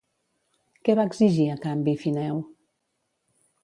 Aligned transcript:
Què 0.87 0.95
va 1.01 1.05
exigir 1.11 1.47
a 1.51 1.59
canvi 1.69 1.97
Fineu? 2.07 2.45